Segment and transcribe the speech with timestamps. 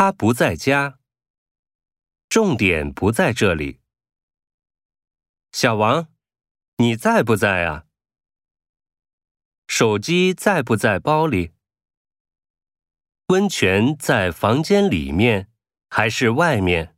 [0.00, 1.00] 他不在家。
[2.28, 3.80] 重点不在这里。
[5.50, 6.06] 小王
[6.76, 7.86] 你在不在啊？
[9.66, 11.50] 手机在不在包里？
[13.26, 15.50] 温泉在房间里面
[15.90, 16.96] 还是外面？